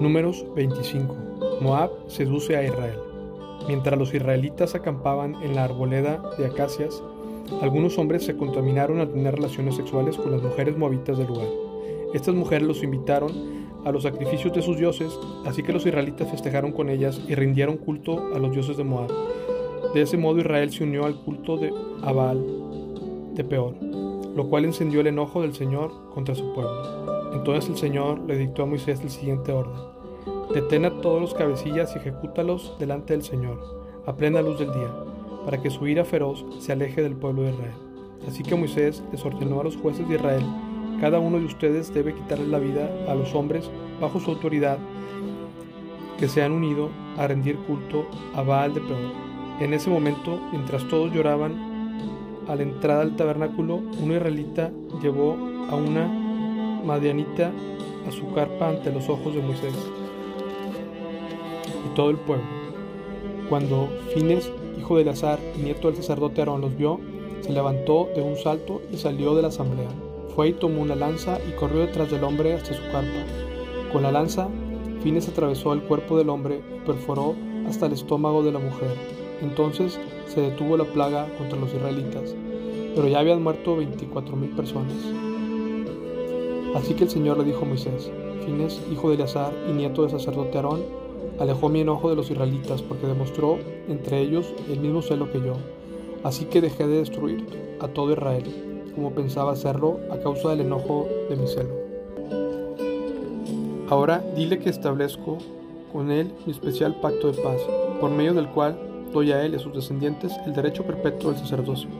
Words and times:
Números 0.00 0.46
25. 0.54 1.16
Moab 1.60 1.90
seduce 2.06 2.56
a 2.56 2.62
Israel. 2.62 2.98
Mientras 3.66 3.98
los 3.98 4.14
israelitas 4.14 4.76
acampaban 4.76 5.34
en 5.42 5.56
la 5.56 5.64
arboleda 5.64 6.22
de 6.38 6.46
acacias, 6.46 7.02
algunos 7.62 7.98
hombres 7.98 8.24
se 8.24 8.36
contaminaron 8.36 9.00
al 9.00 9.10
tener 9.10 9.34
relaciones 9.34 9.74
sexuales 9.74 10.16
con 10.16 10.30
las 10.30 10.40
mujeres 10.40 10.78
moabitas 10.78 11.18
del 11.18 11.26
lugar. 11.26 11.48
Estas 12.14 12.36
mujeres 12.36 12.68
los 12.68 12.84
invitaron 12.84 13.32
a 13.84 13.90
los 13.90 14.04
sacrificios 14.04 14.52
de 14.52 14.62
sus 14.62 14.76
dioses, 14.76 15.18
así 15.44 15.64
que 15.64 15.72
los 15.72 15.84
israelitas 15.84 16.30
festejaron 16.30 16.70
con 16.70 16.90
ellas 16.90 17.20
y 17.26 17.34
rindieron 17.34 17.76
culto 17.76 18.32
a 18.32 18.38
los 18.38 18.52
dioses 18.52 18.76
de 18.76 18.84
Moab. 18.84 19.10
De 19.94 20.02
ese 20.02 20.16
modo 20.16 20.38
Israel 20.38 20.70
se 20.70 20.84
unió 20.84 21.06
al 21.06 21.16
culto 21.16 21.56
de 21.56 21.72
Abal 22.02 22.46
de 23.34 23.42
Peor, 23.42 23.74
lo 23.82 24.48
cual 24.48 24.64
encendió 24.64 25.00
el 25.00 25.08
enojo 25.08 25.42
del 25.42 25.54
Señor 25.54 25.90
contra 26.14 26.36
su 26.36 26.52
pueblo. 26.52 27.17
Entonces 27.32 27.70
el 27.70 27.76
Señor 27.76 28.20
le 28.20 28.36
dictó 28.36 28.62
a 28.62 28.66
Moisés 28.66 29.00
el 29.02 29.10
siguiente 29.10 29.52
orden. 29.52 29.80
Detén 30.52 30.84
a 30.84 31.00
todos 31.00 31.20
los 31.20 31.34
cabecillas 31.34 31.94
y 31.94 31.98
ejecútalos 31.98 32.76
delante 32.78 33.12
del 33.12 33.22
Señor, 33.22 33.60
a 34.06 34.16
plena 34.16 34.42
luz 34.42 34.58
del 34.58 34.72
día, 34.72 34.94
para 35.44 35.60
que 35.60 35.70
su 35.70 35.86
ira 35.86 36.04
feroz 36.04 36.44
se 36.58 36.72
aleje 36.72 37.02
del 37.02 37.16
pueblo 37.16 37.42
de 37.42 37.50
Israel. 37.50 37.74
Así 38.26 38.42
que 38.42 38.56
Moisés 38.56 39.02
les 39.12 39.24
ordenó 39.24 39.60
a 39.60 39.64
los 39.64 39.76
jueces 39.76 40.08
de 40.08 40.16
Israel, 40.16 40.44
cada 41.00 41.20
uno 41.20 41.38
de 41.38 41.44
ustedes 41.44 41.94
debe 41.94 42.12
quitarle 42.12 42.48
la 42.48 42.58
vida 42.58 42.90
a 43.08 43.14
los 43.14 43.32
hombres 43.34 43.70
bajo 44.00 44.18
su 44.18 44.32
autoridad 44.32 44.78
que 46.18 46.28
se 46.28 46.42
han 46.42 46.50
unido 46.50 46.90
a 47.16 47.28
rendir 47.28 47.56
culto 47.58 48.04
a 48.34 48.42
Baal 48.42 48.74
de 48.74 48.80
Peor. 48.80 49.12
En 49.60 49.74
ese 49.74 49.90
momento, 49.90 50.40
mientras 50.50 50.86
todos 50.88 51.12
lloraban, 51.12 51.68
a 52.48 52.56
la 52.56 52.62
entrada 52.62 53.00
del 53.00 53.14
tabernáculo, 53.14 53.76
un 53.76 54.10
israelita 54.10 54.72
llevó 55.00 55.36
a 55.70 55.76
una 55.76 56.27
madianita 56.84 57.52
a 58.06 58.10
su 58.10 58.32
carpa 58.32 58.68
ante 58.70 58.92
los 58.92 59.08
ojos 59.08 59.34
de 59.34 59.42
Moisés 59.42 59.74
y 61.86 61.94
todo 61.94 62.10
el 62.10 62.16
pueblo. 62.16 62.44
Cuando 63.48 63.88
Fines, 64.14 64.50
hijo 64.78 64.96
de 64.96 65.02
Eleazar 65.02 65.38
y 65.58 65.62
nieto 65.62 65.88
del 65.88 65.96
sacerdote 65.96 66.40
Aarón, 66.40 66.60
los 66.60 66.76
vio, 66.76 67.00
se 67.40 67.52
levantó 67.52 68.08
de 68.14 68.22
un 68.22 68.36
salto 68.36 68.82
y 68.92 68.96
salió 68.96 69.34
de 69.34 69.42
la 69.42 69.48
asamblea. 69.48 69.88
Fue 70.34 70.48
y 70.48 70.52
tomó 70.52 70.82
una 70.82 70.94
lanza 70.94 71.38
y 71.48 71.52
corrió 71.52 71.80
detrás 71.80 72.10
del 72.10 72.24
hombre 72.24 72.54
hasta 72.54 72.74
su 72.74 72.82
carpa. 72.92 73.24
Con 73.92 74.02
la 74.02 74.12
lanza, 74.12 74.48
Fines 75.02 75.28
atravesó 75.28 75.72
el 75.72 75.82
cuerpo 75.82 76.18
del 76.18 76.28
hombre 76.28 76.60
y 76.76 76.86
perforó 76.86 77.34
hasta 77.68 77.86
el 77.86 77.92
estómago 77.92 78.42
de 78.42 78.52
la 78.52 78.58
mujer. 78.58 78.90
Entonces 79.40 79.98
se 80.26 80.40
detuvo 80.40 80.76
la 80.76 80.84
plaga 80.84 81.26
contra 81.38 81.58
los 81.58 81.72
israelitas, 81.72 82.34
pero 82.94 83.08
ya 83.08 83.20
habían 83.20 83.42
muerto 83.42 83.76
veinticuatro 83.76 84.36
mil 84.36 84.50
personas. 84.50 84.94
Así 86.78 86.94
que 86.94 87.04
el 87.04 87.10
Señor 87.10 87.38
le 87.38 87.44
dijo 87.44 87.62
a 87.62 87.64
Moisés, 87.64 88.08
Fines, 88.46 88.80
hijo 88.92 89.08
de 89.08 89.16
Eleazar 89.16 89.52
y 89.68 89.72
nieto 89.72 90.02
del 90.02 90.12
sacerdote 90.12 90.58
Aarón, 90.58 90.84
alejó 91.40 91.68
mi 91.68 91.80
enojo 91.80 92.08
de 92.08 92.14
los 92.14 92.30
israelitas 92.30 92.82
porque 92.82 93.08
demostró 93.08 93.58
entre 93.88 94.20
ellos 94.20 94.54
el 94.70 94.78
mismo 94.78 95.02
celo 95.02 95.28
que 95.32 95.40
yo. 95.40 95.54
Así 96.22 96.44
que 96.44 96.60
dejé 96.60 96.86
de 96.86 96.98
destruir 96.98 97.44
a 97.80 97.88
todo 97.88 98.12
Israel, 98.12 98.44
como 98.94 99.10
pensaba 99.10 99.52
hacerlo 99.52 99.98
a 100.12 100.18
causa 100.18 100.50
del 100.50 100.60
enojo 100.60 101.08
de 101.28 101.36
mi 101.36 101.48
celo. 101.48 101.74
Ahora 103.90 104.24
dile 104.36 104.60
que 104.60 104.70
establezco 104.70 105.38
con 105.92 106.12
él 106.12 106.30
mi 106.46 106.52
especial 106.52 107.00
pacto 107.00 107.32
de 107.32 107.42
paz, 107.42 107.60
por 108.00 108.12
medio 108.12 108.34
del 108.34 108.50
cual 108.50 108.78
doy 109.12 109.32
a 109.32 109.44
él 109.44 109.54
y 109.54 109.56
a 109.56 109.58
sus 109.60 109.74
descendientes 109.74 110.32
el 110.46 110.52
derecho 110.52 110.84
perpetuo 110.84 111.32
del 111.32 111.40
sacerdocio. 111.40 111.90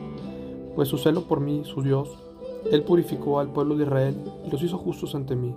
Pues 0.73 0.87
su 0.87 0.97
celo 0.97 1.23
por 1.23 1.41
mí, 1.41 1.63
su 1.65 1.81
Dios, 1.81 2.17
él 2.71 2.83
purificó 2.83 3.39
al 3.39 3.51
pueblo 3.51 3.75
de 3.75 3.83
Israel 3.83 4.15
y 4.45 4.49
los 4.49 4.61
hizo 4.61 4.77
justos 4.77 5.15
ante 5.15 5.35
mí. 5.35 5.55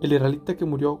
El 0.00 0.12
israelita 0.12 0.56
que 0.56 0.64
murió 0.64 1.00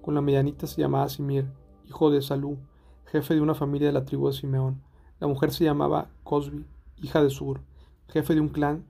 con 0.00 0.14
la 0.14 0.20
medianita 0.20 0.66
se 0.66 0.80
llamaba 0.80 1.08
Simir, 1.08 1.46
hijo 1.86 2.10
de 2.10 2.22
Salú, 2.22 2.58
jefe 3.06 3.34
de 3.34 3.40
una 3.40 3.54
familia 3.54 3.88
de 3.88 3.92
la 3.92 4.04
tribu 4.04 4.28
de 4.28 4.34
Simeón. 4.34 4.82
La 5.20 5.26
mujer 5.26 5.52
se 5.52 5.64
llamaba 5.64 6.08
Cosbi, 6.22 6.64
hija 7.02 7.22
de 7.22 7.30
Sur, 7.30 7.60
jefe 8.08 8.34
de 8.34 8.40
un 8.40 8.48
clan 8.48 8.84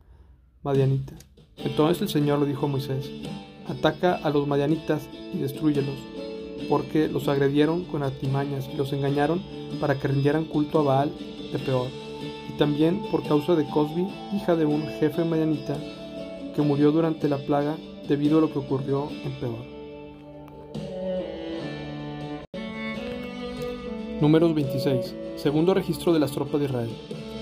madianita. 0.62 1.14
Entonces 1.56 2.02
el 2.02 2.08
Señor 2.08 2.40
le 2.40 2.46
dijo 2.46 2.66
a 2.66 2.68
Moisés, 2.68 3.10
ataca 3.68 4.14
a 4.14 4.30
los 4.30 4.46
madianitas 4.46 5.08
y 5.32 5.38
destruyelos, 5.38 5.98
porque 6.68 7.08
los 7.08 7.28
agredieron 7.28 7.84
con 7.84 8.02
artimañas 8.02 8.68
y 8.72 8.76
los 8.76 8.92
engañaron 8.92 9.42
para 9.80 9.98
que 9.98 10.08
rindieran 10.08 10.44
culto 10.44 10.80
a 10.80 10.82
Baal 10.82 11.12
de 11.52 11.58
peor, 11.58 11.88
también 12.58 13.00
por 13.10 13.22
causa 13.22 13.54
de 13.54 13.68
Cosbi, 13.68 14.06
hija 14.32 14.54
de 14.56 14.66
un 14.66 14.82
jefe 15.00 15.24
madianita, 15.24 15.76
que 16.54 16.62
murió 16.62 16.92
durante 16.92 17.28
la 17.28 17.38
plaga 17.38 17.76
debido 18.08 18.38
a 18.38 18.40
lo 18.42 18.52
que 18.52 18.58
ocurrió 18.58 19.08
en 19.24 19.32
Peor. 19.40 19.74
Números 24.20 24.54
26. 24.54 25.16
Segundo 25.36 25.74
registro 25.74 26.12
de 26.12 26.20
las 26.20 26.30
tropas 26.30 26.60
de 26.60 26.66
Israel. 26.66 26.90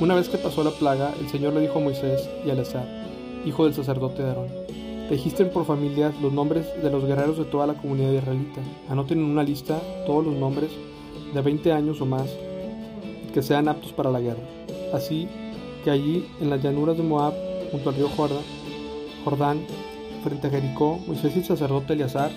Una 0.00 0.14
vez 0.14 0.28
que 0.28 0.38
pasó 0.38 0.64
la 0.64 0.70
plaga, 0.70 1.12
el 1.20 1.28
Señor 1.28 1.52
le 1.52 1.60
dijo 1.60 1.78
a 1.78 1.82
Moisés 1.82 2.28
y 2.44 2.50
a 2.50 2.54
Eleazar, 2.54 2.86
hijo 3.44 3.64
del 3.64 3.74
sacerdote 3.74 4.22
de 4.22 4.28
Aarón, 4.30 4.48
registren 5.10 5.50
por 5.50 5.66
familias 5.66 6.14
los 6.22 6.32
nombres 6.32 6.66
de 6.82 6.90
los 6.90 7.04
guerreros 7.04 7.36
de 7.36 7.44
toda 7.44 7.66
la 7.66 7.74
comunidad 7.74 8.12
israelita. 8.12 8.62
Anoten 8.88 9.18
en 9.18 9.26
una 9.26 9.42
lista 9.42 9.78
todos 10.06 10.24
los 10.24 10.34
nombres 10.34 10.70
de 11.34 11.40
20 11.40 11.72
años 11.72 12.00
o 12.00 12.06
más 12.06 12.34
que 13.32 13.42
sean 13.42 13.68
aptos 13.68 13.92
para 13.92 14.10
la 14.10 14.20
guerra. 14.20 14.61
Así 14.92 15.28
que 15.84 15.91
allí, 15.91 16.26
en 16.41 16.50
las 16.50 16.62
llanuras 16.62 16.97
de 16.97 17.03
Moab, 17.03 17.34
junto 17.70 17.91
al 17.91 17.97
río 17.97 18.08
Jordán, 18.08 18.44
Jordán 19.25 19.60
frente 20.22 20.47
a 20.47 20.50
Jericó, 20.50 20.98
Moisés 21.06 21.34
y 21.34 21.41
el 21.41 21.44
sacerdote 21.44 21.94
Eleazar 21.94 22.30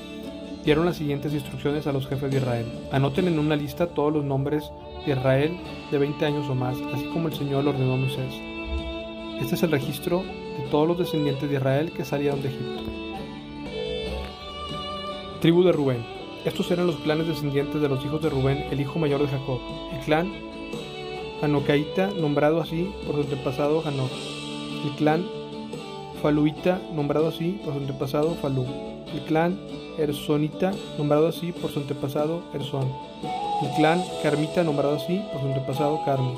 dieron 0.63 0.85
las 0.85 0.97
siguientes 0.97 1.33
instrucciones 1.33 1.85
a 1.85 1.91
los 1.91 2.07
jefes 2.07 2.31
de 2.31 2.37
Israel. 2.37 2.65
Anoten 2.91 3.27
en 3.27 3.37
una 3.37 3.55
lista 3.55 3.87
todos 3.87 4.11
los 4.11 4.25
nombres 4.25 4.63
de 5.05 5.13
Israel 5.13 5.57
de 5.91 5.97
20 5.99 6.25
años 6.25 6.49
o 6.49 6.55
más, 6.55 6.75
así 6.93 7.05
como 7.05 7.27
el 7.27 7.35
Señor 7.35 7.63
lo 7.63 7.69
ordenó 7.69 7.93
a 7.93 7.97
Moisés. 7.97 8.33
Este 9.39 9.55
es 9.55 9.63
el 9.63 9.71
registro 9.71 10.23
de 10.23 10.67
todos 10.71 10.87
los 10.87 10.97
descendientes 10.97 11.47
de 11.47 11.55
Israel 11.55 11.91
que 11.91 12.05
salieron 12.05 12.41
de 12.41 12.49
Egipto. 12.49 12.83
Tribu 15.41 15.63
de 15.63 15.71
Rubén. 15.71 16.03
Estos 16.45 16.71
eran 16.71 16.87
los 16.87 16.95
clanes 16.97 17.27
descendientes 17.27 17.81
de 17.81 17.89
los 17.89 18.03
hijos 18.03 18.21
de 18.21 18.29
Rubén, 18.29 18.65
el 18.71 18.79
hijo 18.79 18.97
mayor 18.97 19.21
de 19.21 19.27
Jacob. 19.27 19.59
El 19.93 19.99
clan 19.99 20.31
Hanocaíta, 21.45 22.07
nombrado 22.07 22.59
así 22.59 22.91
por 23.05 23.15
su 23.15 23.21
antepasado 23.21 23.81
Hanok. 23.81 24.11
El 24.83 24.91
clan 24.97 25.25
Faluita, 26.21 26.81
nombrado 26.93 27.27
así 27.27 27.59
por 27.63 27.73
su 27.73 27.79
antepasado 27.79 28.35
Falú. 28.41 28.65
El 29.13 29.21
clan 29.21 29.59
Ersonita, 29.97 30.73
nombrado 30.97 31.27
así 31.27 31.51
por 31.51 31.71
su 31.71 31.79
antepasado 31.79 32.41
Erson. 32.53 32.91
El 33.61 33.69
clan 33.75 34.03
Carmita, 34.23 34.63
nombrado 34.63 34.95
así 34.95 35.21
por 35.31 35.41
su 35.41 35.47
antepasado 35.47 36.01
Carmi. 36.03 36.33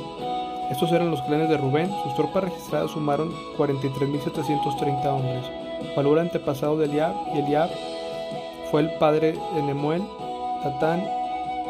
Estos 0.72 0.92
eran 0.92 1.10
los 1.10 1.22
clanes 1.22 1.50
de 1.50 1.58
Rubén, 1.58 1.90
sus 2.04 2.14
tropas 2.16 2.44
registradas 2.44 2.92
sumaron 2.92 3.32
43.730 3.58 5.06
hombres. 5.06 5.46
Falú 5.96 6.14
era 6.14 6.24
antepasado 6.24 6.78
de 6.78 6.86
Eliab, 6.86 7.16
y 7.34 7.40
Eliab 7.40 7.70
fue 8.70 8.82
el 8.82 8.92
padre 8.96 9.38
de 9.56 9.62
Nemuel, 9.62 10.04
Datán 10.64 11.02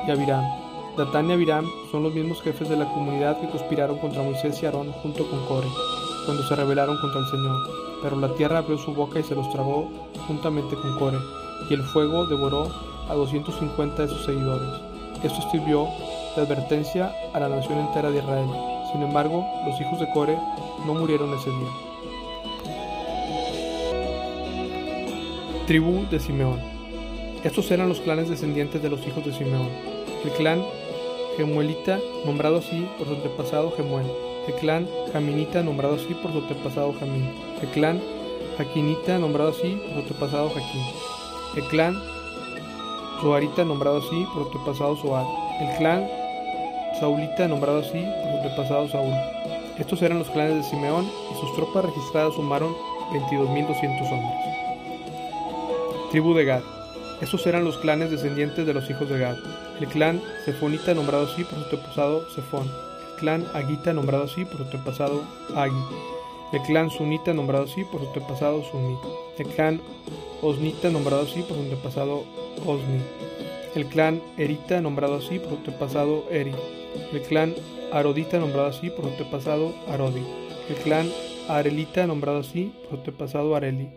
y 0.07 0.11
Abiram. 0.11 0.66
Datán 0.97 1.29
y 1.29 1.33
Abiram 1.33 1.63
son 1.91 2.01
los 2.01 2.13
mismos 2.15 2.41
jefes 2.41 2.67
de 2.67 2.75
la 2.75 2.91
comunidad 2.91 3.39
que 3.39 3.47
conspiraron 3.49 3.99
contra 3.99 4.23
Moisés 4.23 4.63
y 4.63 4.65
Aarón 4.65 4.91
junto 4.93 5.29
con 5.29 5.45
Core, 5.45 5.67
cuando 6.25 6.41
se 6.41 6.55
rebelaron 6.55 6.97
contra 6.97 7.19
el 7.21 7.27
Señor. 7.27 7.55
Pero 8.01 8.19
la 8.19 8.33
tierra 8.33 8.57
abrió 8.57 8.79
su 8.79 8.95
boca 8.95 9.19
y 9.19 9.23
se 9.23 9.35
los 9.35 9.47
tragó 9.51 9.91
juntamente 10.25 10.75
con 10.75 10.97
Core, 10.97 11.19
y 11.69 11.75
el 11.75 11.83
fuego 11.83 12.25
devoró 12.25 12.71
a 13.07 13.13
250 13.13 14.01
de 14.01 14.07
sus 14.07 14.25
seguidores. 14.25 14.69
Esto 15.21 15.39
sirvió 15.51 15.87
de 16.35 16.41
advertencia 16.41 17.13
a 17.31 17.39
la 17.41 17.49
nación 17.49 17.77
entera 17.77 18.09
de 18.09 18.17
Israel. 18.17 18.49
Sin 18.91 19.03
embargo, 19.03 19.45
los 19.67 19.79
hijos 19.79 19.99
de 19.99 20.09
Core 20.15 20.39
no 20.87 20.95
murieron 20.95 21.31
ese 21.35 21.51
día. 21.51 21.69
Tribu 25.67 26.07
de 26.09 26.19
Simeón. 26.19 26.59
Estos 27.43 27.69
eran 27.69 27.87
los 27.87 27.99
clanes 27.99 28.29
descendientes 28.29 28.81
de 28.81 28.89
los 28.89 29.05
hijos 29.05 29.23
de 29.23 29.33
Simeón. 29.33 29.69
El 30.23 30.31
clan 30.31 30.63
Gemuelita, 31.37 31.99
nombrado 32.25 32.57
así 32.57 32.89
por 32.97 33.07
su 33.07 33.13
antepasado 33.13 33.71
Gemuel. 33.77 34.07
El 34.47 34.55
clan 34.55 34.87
Jaminita, 35.13 35.61
nombrado 35.61 35.95
así 35.95 36.15
por 36.15 36.31
su 36.31 36.39
antepasado 36.39 36.93
Jamín. 36.99 37.29
El 37.61 37.67
clan 37.69 38.01
Jaquinita, 38.57 39.19
nombrado 39.19 39.51
así 39.51 39.79
por 39.85 39.93
su 39.93 39.99
antepasado 39.99 40.49
Jaquín. 40.49 40.81
El 41.55 41.63
clan 41.65 41.95
Zoharita, 43.21 43.63
nombrado 43.65 43.99
así 43.99 44.25
por 44.33 44.43
su 44.43 44.57
antepasado 44.57 44.95
Zohar. 44.95 45.25
El 45.61 45.77
clan 45.77 46.07
Saulita, 46.99 47.47
nombrado 47.47 47.79
así 47.79 47.99
por 47.99 48.31
su 48.31 48.37
antepasado 48.37 48.87
Saúl. 48.87 49.13
Estos 49.77 50.01
eran 50.01 50.17
los 50.17 50.29
clanes 50.31 50.55
de 50.55 50.63
Simeón 50.63 51.05
y 51.05 51.39
sus 51.39 51.53
tropas 51.55 51.85
registradas 51.85 52.33
sumaron 52.33 52.73
22.200 53.11 54.11
hombres. 54.11 54.57
Tribu 56.09 56.33
de 56.33 56.45
Gad. 56.45 56.63
Estos 57.21 57.45
eran 57.45 57.63
los 57.63 57.77
clanes 57.77 58.09
descendientes 58.09 58.65
de 58.65 58.73
los 58.73 58.89
hijos 58.89 59.07
de 59.07 59.19
Gad. 59.19 59.37
El 59.79 59.87
clan 59.87 60.21
Sefonita, 60.43 60.93
nombrado 60.95 61.27
así 61.27 61.43
por 61.43 61.53
su 61.53 61.63
antepasado 61.65 62.29
Sefón. 62.31 62.67
El 63.11 63.19
clan 63.19 63.45
Agita, 63.53 63.93
nombrado 63.93 64.23
así 64.23 64.43
por 64.43 64.57
su 64.57 64.63
antepasado 64.63 65.23
Agi. 65.55 65.75
El 66.51 66.61
clan 66.61 66.89
Sunita, 66.89 67.33
nombrado 67.33 67.65
así 67.65 67.83
por 67.83 68.01
su 68.01 68.07
antepasado 68.07 68.63
Suni. 68.63 68.97
El 69.37 69.47
clan 69.47 69.81
Osnita, 70.41 70.89
nombrado 70.89 71.23
así 71.23 71.41
por 71.41 71.57
su 71.57 71.63
antepasado 71.63 72.23
Osni. 72.65 73.01
El 73.75 73.85
clan 73.85 74.21
Erita, 74.37 74.81
nombrado 74.81 75.15
así 75.15 75.37
por 75.37 75.49
su 75.49 75.55
antepasado 75.57 76.23
Eri. 76.31 76.53
El 77.13 77.21
clan 77.21 77.53
Arodita, 77.91 78.39
nombrado 78.39 78.69
así 78.69 78.89
por 78.89 79.05
su 79.05 79.11
antepasado 79.11 79.73
Arodi. 79.87 80.23
El 80.69 80.75
clan 80.77 81.07
Arelita, 81.47 82.07
nombrado 82.07 82.39
así 82.39 82.73
por 82.81 82.89
su 82.89 82.95
antepasado 82.95 83.55
Areli. 83.55 83.89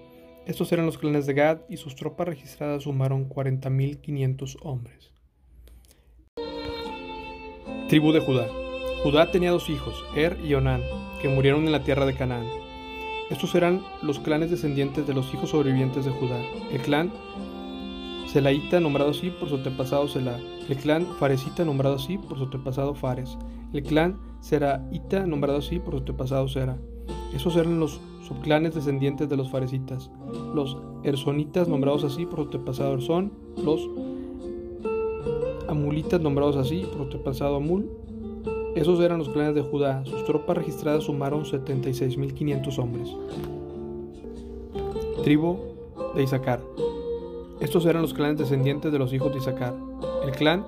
Estos 0.47 0.73
eran 0.73 0.87
los 0.87 0.99
clanes 0.99 1.27
de 1.27 1.35
Gad 1.35 1.61
y 1.69 1.77
sus 1.77 1.95
tropas 1.97 2.29
registradas 2.29 2.83
sumaron 2.83 3.29
40.500 3.29 4.57
hombres. 4.63 5.13
Tribu 7.91 8.13
de 8.13 8.21
Judá. 8.21 8.47
Judá 9.03 9.33
tenía 9.33 9.51
dos 9.51 9.69
hijos, 9.69 10.05
Er 10.15 10.39
y 10.45 10.55
Onán, 10.55 10.81
que 11.21 11.29
murieron 11.29 11.67
en 11.67 11.73
la 11.73 11.83
tierra 11.83 12.07
de 12.07 12.15
Canaán. 12.15 12.47
Estos 13.31 13.53
eran 13.57 13.83
los 14.01 14.21
clanes 14.21 14.49
descendientes 14.49 15.09
de 15.09 15.13
los 15.13 15.35
hijos 15.35 15.51
sobrevivientes 15.51 16.05
de 16.05 16.13
Judá. 16.13 16.41
El 16.71 16.81
clan 16.83 17.11
Selaíta, 18.29 18.79
nombrado 18.79 19.11
así 19.11 19.31
por 19.31 19.49
su 19.49 19.57
antepasado 19.57 20.07
Selah. 20.07 20.39
El 20.69 20.77
clan 20.77 21.05
Faresita, 21.19 21.65
nombrado 21.65 21.97
así 21.97 22.17
por 22.17 22.39
su 22.39 22.45
antepasado 22.45 22.95
Fares. 22.95 23.37
El 23.73 23.83
clan 23.83 24.21
Seraíta, 24.39 25.27
nombrado 25.27 25.59
así 25.59 25.81
por 25.81 25.95
su 25.95 25.99
antepasado 25.99 26.47
Sera. 26.47 26.79
Esos 27.35 27.57
eran 27.57 27.81
los 27.81 28.01
subclanes 28.23 28.73
descendientes 28.73 29.29
de 29.29 29.37
los 29.37 29.51
faresitas. 29.51 30.13
Los 30.55 30.77
ersonitas, 31.03 31.67
nombrados 31.67 32.05
así 32.05 32.25
por 32.25 32.37
su 32.37 32.43
antepasado 32.43 32.95
Ersón. 32.95 33.33
Los 33.57 33.81
amulitas, 35.71 36.21
nombrados 36.21 36.57
así 36.57 36.81
por 36.81 36.97
su 36.97 37.03
antepasado 37.05 37.57
Amul. 37.57 37.91
Esos 38.75 39.01
eran 39.01 39.19
los 39.19 39.29
clanes 39.29 39.55
de 39.55 39.63
Judá. 39.63 40.05
Sus 40.05 40.25
tropas 40.25 40.57
registradas 40.57 41.05
sumaron 41.05 41.45
76.500 41.45 42.79
hombres. 42.79 43.09
Tribu 45.25 45.59
de 46.15 46.23
Isaacar. 46.23 46.61
Estos 47.61 47.85
eran 47.85 48.03
los 48.03 48.15
clanes 48.15 48.39
descendientes 48.39 48.91
de 48.93 48.99
los 48.99 49.13
hijos 49.13 49.33
de 49.33 49.39
Isaacar. 49.39 49.75
El 50.25 50.33
clan 50.33 50.65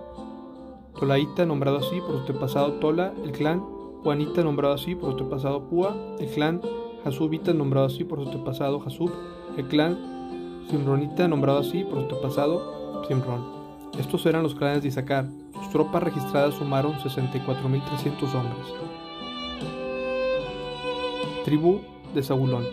Tolaita, 0.98 1.46
nombrado 1.46 1.78
así 1.78 2.00
por 2.00 2.12
su 2.12 2.18
antepasado 2.18 2.72
Tola. 2.74 3.14
El 3.24 3.32
clan 3.32 3.60
Juanita, 4.02 4.42
nombrado 4.42 4.74
así 4.74 4.94
por 4.94 5.12
su 5.12 5.18
antepasado 5.18 5.68
Púa. 5.68 5.96
El 6.18 6.28
clan 6.28 6.60
Hasubita, 7.04 7.52
nombrado 7.52 7.86
así 7.86 8.04
por 8.04 8.20
su 8.20 8.26
antepasado 8.26 8.82
Hasub. 8.84 9.10
El 9.56 9.66
clan 9.68 10.62
Simronita, 10.70 11.28
nombrado 11.28 11.58
así 11.58 11.84
por 11.84 11.94
su 11.94 12.00
antepasado 12.00 13.04
Simron. 13.06 13.61
Estos 13.98 14.24
eran 14.26 14.42
los 14.42 14.54
clanes 14.54 14.82
de 14.82 14.88
Isaacar. 14.88 15.26
Sus 15.54 15.70
tropas 15.70 16.02
registradas 16.02 16.54
sumaron 16.54 16.94
64.300 16.98 18.34
hombres. 18.34 18.66
Tribu 21.44 21.80
de 22.14 22.22
Zabulón. 22.22 22.66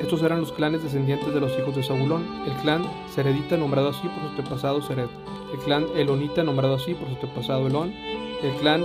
Estos 0.00 0.22
eran 0.22 0.40
los 0.40 0.52
clanes 0.52 0.82
descendientes 0.82 1.32
de 1.32 1.40
los 1.40 1.56
hijos 1.58 1.74
de 1.74 1.82
Zabulón. 1.82 2.26
El 2.46 2.52
clan 2.62 2.82
Seredita, 3.14 3.56
nombrado 3.56 3.90
así 3.90 4.08
por 4.08 4.20
su 4.20 4.28
antepasado 4.28 4.82
Sered. 4.82 5.08
El 5.52 5.58
clan 5.60 5.86
Elonita, 5.94 6.42
nombrado 6.42 6.74
así 6.74 6.94
por 6.94 7.08
su 7.08 7.14
antepasado 7.14 7.66
Elón. 7.66 7.94
El 8.42 8.52
clan 8.60 8.84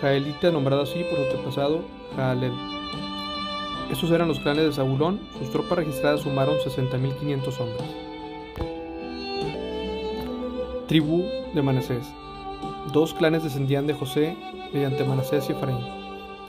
Jaelita, 0.00 0.50
nombrado 0.50 0.82
así 0.82 1.04
por 1.04 1.18
su 1.18 1.24
antepasado 1.24 1.82
Jaalel. 2.16 2.52
Estos 3.90 4.10
eran 4.10 4.28
los 4.28 4.40
clanes 4.40 4.64
de 4.64 4.72
Zabulón. 4.72 5.20
Sus 5.38 5.50
tropas 5.50 5.78
registradas 5.78 6.22
sumaron 6.22 6.56
60.500 6.58 7.60
hombres. 7.60 8.11
Tribu 10.92 11.24
de 11.54 11.62
Manasés. 11.62 12.04
Dos 12.92 13.14
clanes 13.14 13.42
descendían 13.42 13.86
de 13.86 13.94
José 13.94 14.36
mediante 14.74 15.04
Manasés 15.04 15.48
y 15.48 15.52
Efraín. 15.52 15.78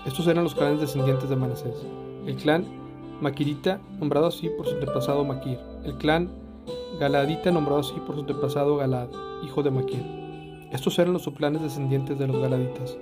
Estos 0.06 0.28
eran 0.28 0.44
los 0.44 0.54
clanes 0.54 0.82
descendientes 0.82 1.30
de 1.30 1.38
Manasés. 1.38 1.88
El 2.26 2.36
clan 2.36 2.66
Maquirita, 3.22 3.80
nombrado 4.02 4.26
así 4.26 4.50
por 4.50 4.68
su 4.68 4.74
antepasado 4.74 5.24
Maquir. 5.24 5.60
El 5.86 5.98
clan 5.98 6.30
Galadita, 7.00 7.52
nombrado 7.52 7.80
así 7.80 7.94
por 8.06 8.16
su 8.16 8.22
antepasado 8.24 8.76
Galad, 8.76 9.08
hijo 9.46 9.64
de 9.64 9.72
Maquir. 9.72 10.04
Estos 10.74 11.00
eran 11.00 11.14
los 11.14 11.22
subclanes 11.22 11.62
descendientes 11.62 12.20
de 12.20 12.28
los 12.28 12.42
Galaditas. 12.42 12.98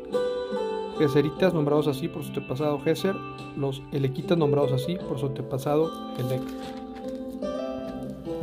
Geseritas, 0.99 1.55
nombrados 1.55 1.87
así 1.87 2.07
por 2.07 2.21
su 2.21 2.27
antepasado 2.27 2.79
Geser. 2.81 3.15
Los 3.57 3.81
Elequitas, 3.91 4.37
nombrados 4.37 4.73
así 4.73 4.95
por 5.09 5.17
su 5.17 5.25
antepasado 5.25 5.91
Elec. 6.19 6.43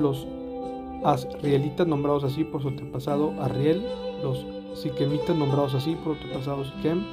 Los 0.00 0.26
Asrielitas, 1.04 1.86
nombrados 1.86 2.24
así 2.24 2.44
por 2.44 2.62
su 2.62 2.68
antepasado 2.68 3.32
Arriel. 3.40 3.84
Los 4.22 4.44
Siquemitas, 4.74 5.36
nombrados 5.36 5.74
así 5.74 5.94
por 5.96 6.16
su 6.16 6.22
antepasado 6.22 6.64
Siquem. 6.64 7.04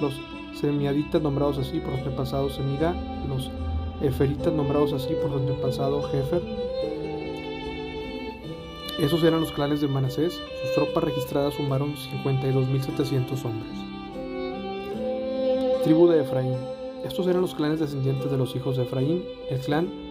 Los 0.00 0.14
Semiaditas, 0.54 1.22
nombrados 1.22 1.58
así 1.58 1.78
por 1.80 1.92
su 1.92 1.98
antepasado 1.98 2.50
Semida. 2.50 2.94
Los 3.28 3.50
Eferitas, 4.02 4.52
nombrados 4.52 4.92
así 4.92 5.14
por 5.20 5.30
su 5.30 5.36
antepasado 5.38 6.02
Jefer. 6.04 6.42
Esos 8.98 9.22
eran 9.22 9.40
los 9.40 9.52
clanes 9.52 9.80
de 9.80 9.86
Manasés. 9.86 10.34
Sus 10.34 10.74
tropas 10.74 11.04
registradas 11.04 11.54
sumaron 11.54 11.94
52.700 11.94 13.44
hombres. 13.44 13.72
Tribu 15.84 16.08
de 16.08 16.22
Efraín. 16.22 16.56
Estos 17.04 17.28
eran 17.28 17.42
los 17.42 17.54
clanes 17.54 17.78
descendientes 17.78 18.28
de 18.30 18.36
los 18.36 18.56
hijos 18.56 18.76
de 18.76 18.82
Efraín. 18.82 19.24
El 19.48 19.60
clan 19.60 20.07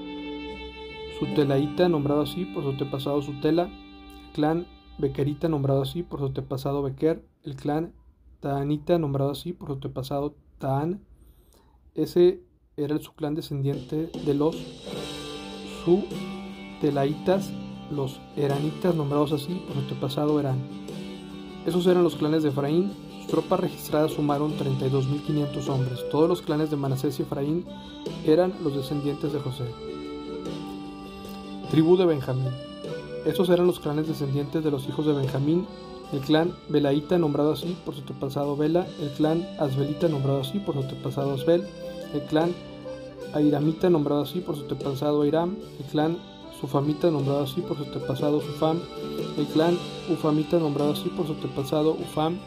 Sutelaita, 1.19 1.89
nombrado 1.89 2.21
así 2.21 2.45
por 2.45 2.63
su 2.63 2.69
antepasado 2.69 3.21
Sutela. 3.21 3.63
El 3.63 4.31
clan 4.33 4.67
Bequerita, 4.97 5.47
nombrado 5.49 5.81
así 5.81 6.03
por 6.03 6.19
su 6.19 6.27
antepasado 6.27 6.83
Bequer. 6.83 7.25
El 7.43 7.55
clan 7.55 7.93
Taanita, 8.39 8.99
nombrado 8.99 9.31
así 9.31 9.53
por 9.53 9.67
su 9.69 9.73
antepasado 9.75 10.35
Taan. 10.59 11.01
Ese 11.95 12.43
era 12.75 12.93
el 12.93 13.01
subclan 13.01 13.33
descendiente 13.33 14.11
de 14.25 14.33
los 14.35 14.55
Sutelaitas, 15.83 17.51
los 17.89 18.19
Eranitas, 18.35 18.93
nombrados 18.93 19.31
así 19.31 19.55
por 19.65 19.73
su 19.73 19.79
antepasado 19.79 20.39
Erán. 20.39 20.59
Esos 21.65 21.87
eran 21.87 22.03
los 22.03 22.15
clanes 22.15 22.43
de 22.43 22.49
Efraín. 22.49 22.91
Sus 23.17 23.27
tropas 23.27 23.59
registradas 23.59 24.11
sumaron 24.11 24.53
32.500 24.57 25.69
hombres. 25.69 25.99
Todos 26.11 26.29
los 26.29 26.41
clanes 26.41 26.69
de 26.69 26.77
Manasés 26.77 27.19
y 27.19 27.23
Efraín 27.23 27.65
eran 28.25 28.53
los 28.63 28.75
descendientes 28.75 29.33
de 29.33 29.39
José. 29.39 29.96
Tribu 31.69 31.97
de 31.97 32.05
Benjamín. 32.05 32.49
Estos 33.25 33.49
eran 33.49 33.67
los 33.67 33.81
clanes 33.81 34.07
descendientes 34.07 34.63
de 34.63 34.71
los 34.71 34.87
hijos 34.87 35.05
de 35.05 35.13
Benjamín. 35.13 35.67
El 36.13 36.21
clan 36.21 36.53
Belaíta, 36.69 37.17
nombrado 37.17 37.51
así 37.51 37.77
por 37.83 37.93
su 37.93 37.99
antepasado 37.99 38.55
Bela. 38.55 38.87
El 39.01 39.09
clan 39.09 39.45
Asbelita, 39.59 40.07
nombrado 40.07 40.41
así 40.41 40.59
por 40.59 40.75
su 40.75 40.81
antepasado 40.81 41.33
Asbel. 41.33 41.67
El 42.13 42.21
clan 42.21 42.53
Airamita, 43.33 43.89
nombrado 43.89 44.21
así 44.21 44.39
por 44.39 44.55
su 44.55 44.61
antepasado 44.61 45.23
Airam. 45.23 45.57
El 45.77 45.85
clan 45.87 46.17
Sufamita, 46.62 47.12
nombrado 47.12 47.43
así 47.43 47.59
por 47.59 47.75
su 47.75 47.83
antepasado 47.83 48.39
Sufam. 48.39 48.79
El 49.38 49.45
clan 49.47 49.77
Ufamita, 50.09 50.59
nombrado 50.59 50.93
así 50.93 51.09
por 51.09 51.27
su 51.27 51.33
antepasado 51.33 51.91
Ufam. 51.91 52.38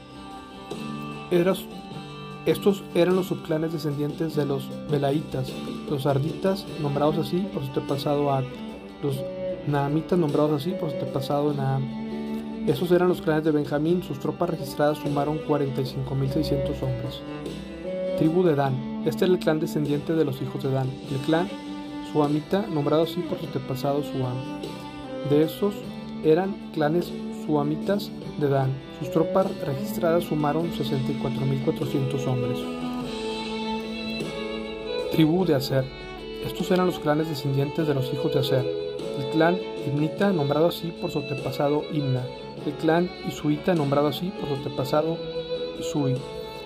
estos 2.46 2.82
eran 2.94 3.16
los 3.16 3.26
subclanes 3.26 3.74
descendientes 3.74 4.34
de 4.34 4.46
los 4.46 4.64
Belaitas, 4.90 5.52
los 5.90 6.06
Arditas, 6.06 6.64
nombrados 6.80 7.18
así 7.18 7.40
por 7.52 7.62
su 7.62 7.68
antepasado 7.68 8.32
Ad, 8.32 8.44
los 9.02 9.22
Naamitas, 9.66 10.18
nombrados 10.18 10.62
así 10.62 10.70
por 10.72 10.90
su 10.90 10.96
antepasado 10.96 11.52
Naam. 11.52 12.66
Esos 12.66 12.90
eran 12.92 13.08
los 13.08 13.22
clanes 13.22 13.44
de 13.44 13.50
Benjamín, 13.50 14.02
sus 14.02 14.18
tropas 14.18 14.50
registradas 14.50 14.98
sumaron 14.98 15.38
45.600 15.40 16.82
hombres. 16.82 17.20
Tribu 18.18 18.42
de 18.42 18.54
Dan. 18.54 19.02
Este 19.06 19.24
era 19.24 19.34
el 19.34 19.40
clan 19.40 19.60
descendiente 19.60 20.14
de 20.14 20.24
los 20.24 20.42
hijos 20.42 20.62
de 20.62 20.70
Dan. 20.70 20.88
El 21.10 21.18
clan 21.24 21.48
Suamita, 22.12 22.66
nombrado 22.66 23.04
así 23.04 23.20
por 23.20 23.38
su 23.38 23.46
antepasado 23.46 24.02
Suam. 24.02 24.36
De 25.30 25.44
esos 25.44 25.74
eran 26.24 26.54
clanes 26.72 27.12
suamitas 27.46 28.10
de 28.38 28.48
Dan. 28.48 28.70
Sus 28.98 29.10
tropas 29.10 29.46
registradas 29.60 30.24
sumaron 30.24 30.70
64.400 30.72 32.26
hombres. 32.26 32.58
Tribu 35.12 35.44
de 35.44 35.54
Aser. 35.54 35.84
Estos 36.44 36.70
eran 36.70 36.86
los 36.86 36.98
clanes 36.98 37.28
descendientes 37.28 37.86
de 37.86 37.94
los 37.94 38.12
hijos 38.12 38.32
de 38.32 38.40
Aser. 38.40 38.89
El 39.20 39.26
clan 39.32 39.58
Imnita, 39.86 40.32
nombrado 40.32 40.68
así 40.68 40.92
por 40.98 41.10
su 41.10 41.18
antepasado 41.18 41.82
Imna. 41.92 42.22
El 42.64 42.72
clan 42.72 43.10
Isuita, 43.28 43.74
nombrado 43.74 44.08
así 44.08 44.30
por 44.30 44.48
su 44.48 44.54
antepasado 44.54 45.18
Isui. 45.78 46.14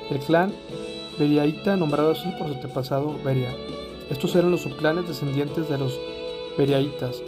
El 0.08 0.18
clan 0.20 0.52
Beriaita, 1.18 1.76
nombrado 1.76 2.12
así 2.12 2.30
por 2.38 2.46
su 2.46 2.54
antepasado 2.54 3.16
Beria. 3.25 3.52
Estos 4.08 4.37
eran 4.37 4.52
los 4.52 4.61
subclanes 4.61 5.08
descendientes 5.08 5.68
de 5.68 5.78
los 5.78 5.99
Beriaitas. 6.56 7.23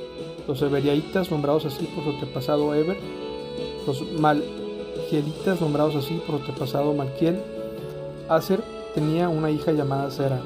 Los 0.47 0.63
Eberiaitas, 0.63 1.29
nombrados 1.33 1.65
así 1.65 1.87
por 1.87 2.05
su 2.05 2.11
antepasado 2.11 2.73
Eber. 2.73 2.99
Los 3.85 4.03
Malkielitas, 4.13 5.61
nombrados 5.61 5.97
así 5.97 6.23
por 6.25 6.37
su 6.37 6.43
antepasado 6.43 6.95
Malkiel. 6.95 7.41
Aser 8.29 8.63
tenía 8.95 9.29
una 9.29 9.51
hija 9.51 9.73
llamada 9.73 10.09
Sera. 10.09 10.39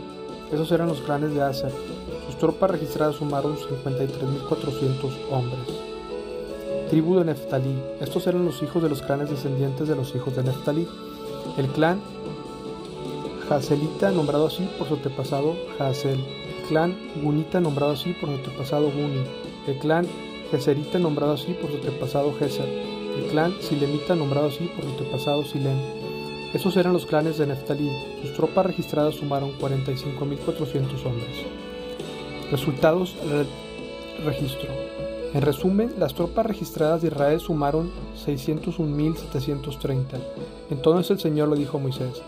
Esos 0.51 0.73
eran 0.73 0.89
los 0.89 1.03
clanes 1.03 1.35
de 1.35 1.43
Aser. 1.43 1.73
Tropas 2.41 2.71
registradas 2.71 3.17
sumaron 3.17 3.57
53.400 3.57 5.31
hombres. 5.31 5.61
Tribu 6.89 7.19
de 7.19 7.27
Neftalí. 7.27 7.81
Estos 8.01 8.27
eran 8.27 8.45
los 8.45 8.63
hijos 8.63 8.83
de 8.83 8.89
los 8.89 9.03
clanes 9.03 9.31
descendientes 9.31 9.87
de 9.87 9.95
los 9.95 10.15
hijos 10.15 10.35
de 10.35 10.43
Neftalí. 10.43 10.89
El 11.59 11.69
clan 11.69 12.01
Hazelita, 13.49 14.11
nombrado 14.11 14.47
así 14.47 14.69
por 14.79 14.89
su 14.89 14.95
antepasado 14.95 15.55
Hazel. 15.79 16.19
El 16.19 16.67
clan 16.69 16.97
Gunita, 17.23 17.61
nombrado 17.61 17.93
así 17.93 18.15
por 18.15 18.31
su 18.31 18.37
antepasado 18.37 18.91
Guni. 18.91 19.23
El 19.67 19.79
clan 19.79 20.07
Geserita 20.51 20.99
nombrado 20.99 21.35
así 21.35 21.55
por 21.55 21.71
su 21.71 21.77
antepasado 21.77 22.35
Geser, 22.35 22.67
el 22.67 23.31
clan 23.31 23.55
Silemita 23.61 24.17
nombrado 24.17 24.49
así 24.49 24.65
por 24.67 24.85
su 24.85 24.91
antepasado 24.91 25.45
Silem. 25.45 25.79
Esos 26.53 26.77
eran 26.77 26.93
los 26.93 27.07
clanes 27.07 27.39
de 27.39 27.47
Neftalí. 27.47 27.89
Sus 28.23 28.35
tropas 28.35 28.67
registradas 28.67 29.15
sumaron 29.15 29.53
45.400 29.61 31.07
hombres. 31.07 31.70
Resultados 32.51 33.15
del 33.29 33.47
registro. 34.25 34.69
En 35.33 35.43
resumen, 35.43 35.95
las 35.99 36.15
tropas 36.15 36.45
registradas 36.45 37.03
de 37.03 37.09
Israel 37.09 37.39
sumaron 37.39 37.93
601.730. 38.27 40.19
Entonces 40.71 41.11
el 41.13 41.21
Señor 41.21 41.49
le 41.49 41.57
dijo 41.57 41.79
a 41.79 41.81
Moisés, 41.81 42.21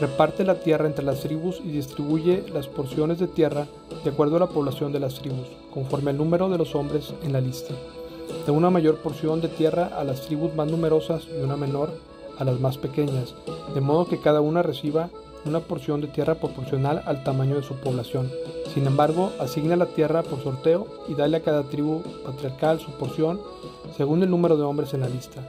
reparte 0.00 0.44
la 0.44 0.60
tierra 0.60 0.86
entre 0.86 1.04
las 1.04 1.20
tribus 1.20 1.60
y 1.64 1.70
distribuye 1.70 2.44
las 2.54 2.68
porciones 2.68 3.18
de 3.18 3.26
tierra 3.26 3.66
de 4.04 4.10
acuerdo 4.10 4.36
a 4.36 4.40
la 4.40 4.46
población 4.46 4.92
de 4.92 5.00
las 5.00 5.16
tribus, 5.16 5.48
conforme 5.74 6.10
al 6.10 6.18
número 6.18 6.48
de 6.48 6.58
los 6.58 6.76
hombres 6.76 7.12
en 7.24 7.32
la 7.32 7.40
lista. 7.40 7.74
De 8.44 8.52
una 8.52 8.70
mayor 8.70 8.98
porción 8.98 9.40
de 9.40 9.48
tierra 9.48 9.90
a 9.98 10.04
las 10.04 10.22
tribus 10.22 10.54
más 10.54 10.70
numerosas 10.70 11.26
y 11.26 11.42
una 11.42 11.56
menor 11.56 11.90
a 12.38 12.44
las 12.44 12.60
más 12.60 12.78
pequeñas, 12.78 13.34
de 13.74 13.80
modo 13.80 14.06
que 14.06 14.20
cada 14.20 14.40
una 14.40 14.62
reciba 14.62 15.10
una 15.46 15.60
porción 15.60 16.00
de 16.00 16.08
tierra 16.08 16.34
proporcional 16.34 17.02
al 17.06 17.22
tamaño 17.24 17.56
de 17.56 17.62
su 17.62 17.74
población. 17.74 18.30
Sin 18.74 18.86
embargo, 18.86 19.32
asigna 19.38 19.76
la 19.76 19.86
tierra 19.86 20.22
por 20.22 20.42
sorteo 20.42 20.86
y 21.08 21.14
dale 21.14 21.38
a 21.38 21.42
cada 21.42 21.62
tribu 21.64 22.02
patriarcal 22.24 22.80
su 22.80 22.90
porción 22.92 23.40
según 23.96 24.22
el 24.22 24.30
número 24.30 24.56
de 24.56 24.64
hombres 24.64 24.92
en 24.94 25.00
la 25.00 25.08
lista. 25.08 25.42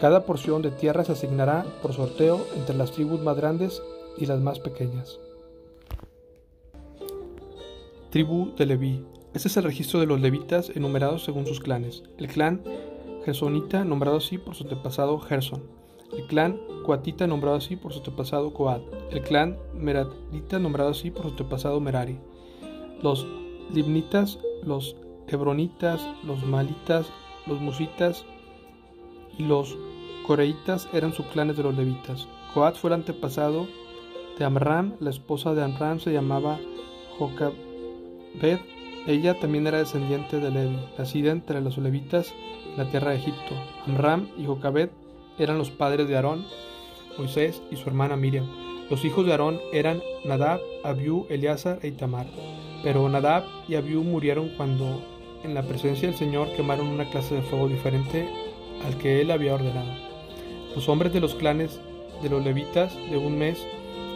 Cada 0.00 0.24
porción 0.24 0.62
de 0.62 0.70
tierra 0.70 1.04
se 1.04 1.12
asignará 1.12 1.66
por 1.82 1.92
sorteo 1.92 2.46
entre 2.56 2.76
las 2.76 2.92
tribus 2.92 3.20
más 3.20 3.36
grandes 3.36 3.82
y 4.16 4.26
las 4.26 4.40
más 4.40 4.60
pequeñas. 4.60 5.18
Tribu 8.10 8.54
de 8.56 8.66
Leví. 8.66 9.04
Este 9.34 9.48
es 9.48 9.56
el 9.56 9.64
registro 9.64 10.00
de 10.00 10.06
los 10.06 10.20
levitas 10.20 10.70
enumerados 10.70 11.24
según 11.24 11.46
sus 11.46 11.60
clanes. 11.60 12.02
El 12.16 12.28
clan 12.28 12.62
Gersonita, 13.24 13.84
nombrado 13.84 14.16
así 14.16 14.38
por 14.38 14.54
su 14.54 14.64
antepasado 14.64 15.18
Gerson. 15.18 15.77
El 16.12 16.26
clan 16.26 16.60
Coatita, 16.84 17.26
nombrado 17.26 17.56
así 17.56 17.76
por 17.76 17.92
su 17.92 17.98
antepasado 17.98 18.52
Coat. 18.52 18.82
El 19.10 19.22
clan 19.22 19.58
Meradita, 19.74 20.58
nombrado 20.58 20.90
así 20.90 21.10
por 21.10 21.22
su 21.22 21.28
antepasado 21.28 21.80
Merari. 21.80 22.18
Los 23.02 23.26
Libnitas, 23.72 24.38
los 24.64 24.96
Hebronitas, 25.26 26.06
los 26.24 26.44
Malitas, 26.44 27.06
los 27.46 27.60
Musitas 27.60 28.24
y 29.36 29.44
los 29.44 29.76
Coreitas 30.26 30.88
eran 30.92 31.12
subclanes 31.12 31.56
de 31.56 31.62
los 31.62 31.74
levitas. 31.74 32.28
Coat 32.54 32.76
fue 32.76 32.88
el 32.88 32.94
antepasado 32.94 33.66
de 34.38 34.44
Amram, 34.44 34.94
la 35.00 35.10
esposa 35.10 35.54
de 35.54 35.62
Amram 35.62 36.00
se 36.00 36.12
llamaba 36.12 36.58
Jocabed. 37.18 38.58
Ella 39.06 39.38
también 39.40 39.66
era 39.66 39.78
descendiente 39.78 40.38
de 40.38 40.50
Levi, 40.50 40.78
nacida 40.98 41.30
entre 41.30 41.60
los 41.60 41.78
levitas 41.78 42.34
en 42.70 42.76
la 42.76 42.90
tierra 42.90 43.10
de 43.10 43.16
Egipto. 43.16 43.54
Amram 43.86 44.28
y 44.36 44.44
Jocabed 44.44 44.90
eran 45.38 45.58
los 45.58 45.70
padres 45.70 46.08
de 46.08 46.16
Aarón, 46.16 46.44
Moisés 47.16 47.62
y 47.70 47.76
su 47.76 47.88
hermana 47.88 48.16
Miriam. 48.16 48.46
Los 48.90 49.04
hijos 49.04 49.26
de 49.26 49.32
Aarón 49.32 49.60
eran 49.72 50.02
Nadab, 50.24 50.60
Abiú, 50.84 51.26
Eleazar 51.28 51.78
e 51.82 51.88
Itamar. 51.88 52.26
Pero 52.82 53.08
Nadab 53.08 53.44
y 53.68 53.74
Abiú 53.74 54.02
murieron 54.02 54.50
cuando, 54.56 55.02
en 55.44 55.54
la 55.54 55.62
presencia 55.62 56.08
del 56.08 56.16
Señor, 56.16 56.48
quemaron 56.56 56.86
una 56.86 57.10
clase 57.10 57.34
de 57.34 57.42
fuego 57.42 57.68
diferente 57.68 58.28
al 58.86 58.96
que 58.98 59.20
él 59.20 59.30
había 59.30 59.54
ordenado. 59.54 59.90
Los 60.74 60.88
hombres 60.88 61.12
de 61.12 61.20
los 61.20 61.34
clanes 61.34 61.80
de 62.22 62.30
los 62.30 62.44
levitas 62.44 62.94
de 63.10 63.18
un 63.18 63.38
mes 63.38 63.66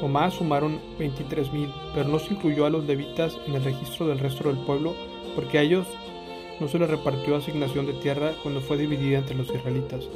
o 0.02 0.08
más 0.08 0.34
sumaron 0.34 0.80
23.000, 0.98 1.72
pero 1.94 2.08
no 2.08 2.18
se 2.18 2.34
incluyó 2.34 2.66
a 2.66 2.70
los 2.70 2.84
levitas 2.84 3.36
en 3.46 3.54
el 3.54 3.64
registro 3.64 4.06
del 4.06 4.18
resto 4.18 4.48
del 4.48 4.58
pueblo, 4.64 4.94
porque 5.34 5.58
a 5.58 5.62
ellos 5.62 5.86
no 6.60 6.68
se 6.68 6.78
les 6.78 6.90
repartió 6.90 7.36
asignación 7.36 7.86
de 7.86 7.92
tierra 7.94 8.32
cuando 8.42 8.60
fue 8.60 8.76
dividida 8.76 9.18
entre 9.18 9.36
los 9.36 9.48
israelitas. 9.48 10.08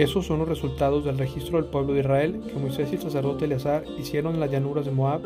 Esos 0.00 0.24
son 0.24 0.38
los 0.38 0.48
resultados 0.48 1.04
del 1.04 1.18
registro 1.18 1.60
del 1.60 1.70
pueblo 1.70 1.92
de 1.92 2.00
Israel 2.00 2.40
que 2.46 2.58
Moisés 2.58 2.88
y 2.90 2.94
el 2.94 3.02
sacerdote 3.02 3.44
Eleazar 3.44 3.84
hicieron 3.98 4.32
en 4.32 4.40
las 4.40 4.50
llanuras 4.50 4.86
de 4.86 4.92
Moab, 4.92 5.20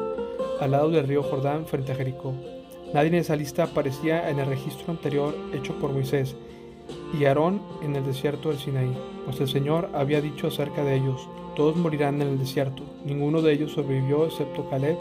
al 0.60 0.70
lado 0.72 0.90
del 0.90 1.06
río 1.06 1.22
Jordán, 1.22 1.64
frente 1.64 1.92
a 1.92 1.94
Jericó. 1.94 2.34
Nadie 2.92 3.06
en 3.06 3.14
esa 3.14 3.36
lista 3.36 3.62
aparecía 3.62 4.28
en 4.28 4.40
el 4.40 4.46
registro 4.46 4.90
anterior 4.90 5.32
hecho 5.52 5.74
por 5.74 5.92
Moisés 5.92 6.34
y 7.16 7.24
Aarón 7.24 7.62
en 7.84 7.94
el 7.94 8.04
desierto 8.04 8.48
del 8.48 8.58
Sinaí, 8.58 8.92
pues 9.24 9.40
el 9.40 9.46
Señor 9.46 9.90
había 9.94 10.20
dicho 10.20 10.48
acerca 10.48 10.82
de 10.82 10.96
ellos, 10.96 11.28
todos 11.54 11.76
morirán 11.76 12.20
en 12.20 12.26
el 12.26 12.38
desierto, 12.40 12.82
ninguno 13.04 13.42
de 13.42 13.52
ellos 13.52 13.70
sobrevivió 13.70 14.24
excepto 14.24 14.68
Caleb, 14.70 14.98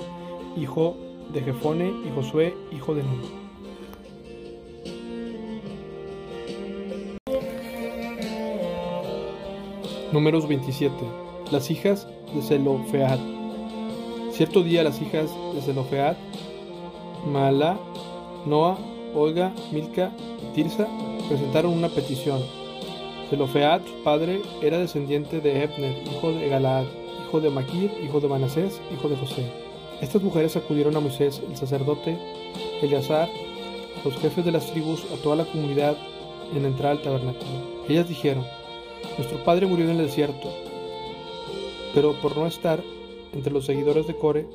hijo 0.56 0.98
de 1.34 1.42
Jefone, 1.42 1.92
y 2.06 2.12
Josué, 2.14 2.54
hijo 2.72 2.94
de 2.94 3.02
Nun. 3.02 3.53
Números 10.14 10.48
27. 10.48 10.94
Las 11.52 11.72
hijas 11.72 12.08
de 12.36 12.44
Zelofead. 12.44 13.18
Cierto 14.32 14.62
día 14.62 14.84
las 14.84 15.02
hijas 15.02 15.32
de 15.56 15.62
Zelofead, 15.62 16.16
Mala, 17.26 17.80
Noa, 18.46 18.78
Olga, 19.16 19.52
Milca 19.72 20.12
y 20.40 20.54
Tirsa 20.54 20.88
presentaron 21.28 21.74
una 21.74 21.90
petición. 21.90 22.40
Zelofead, 23.32 23.82
su 23.88 24.04
padre, 24.04 24.44
era 24.62 24.78
descendiente 24.78 25.42
de 25.42 25.64
Ebner, 25.64 26.04
hijo 26.06 26.32
de 26.32 26.48
Galaad, 26.48 26.86
hijo 27.26 27.42
de 27.42 27.50
Maquir, 27.50 27.92
hijo 28.04 28.20
de 28.20 28.28
Manasés, 28.28 28.80
hijo 28.94 29.10
de 29.10 29.18
José. 29.18 29.52
Estas 30.00 30.22
mujeres 30.22 30.56
acudieron 30.56 30.96
a 30.96 31.00
Moisés, 31.00 31.42
el 31.50 31.58
sacerdote, 31.58 32.20
Eleazar, 32.84 33.30
a 33.30 34.08
los 34.08 34.16
jefes 34.20 34.46
de 34.46 34.52
las 34.52 34.72
tribus, 34.72 35.06
a 35.12 35.16
toda 35.24 35.38
la 35.38 35.46
comunidad 35.46 35.98
en 36.54 36.62
la 36.62 36.68
entrada 36.68 36.92
al 36.92 37.02
tabernáculo. 37.02 37.50
Ellas 37.90 38.08
dijeron, 38.08 38.46
nuestro 39.18 39.44
padre 39.44 39.68
murió 39.68 39.86
en 39.86 39.92
el 39.92 40.06
desierto, 40.06 40.50
pero 41.94 42.14
por 42.22 42.36
no 42.38 42.48
estar 42.48 42.82
entre 43.34 43.54
los 43.54 43.66
seguidores 43.66 44.08
de 44.08 44.16
Core, 44.16 44.48